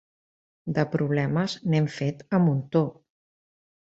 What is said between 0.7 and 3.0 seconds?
De problemes, n'hem fet a muntó.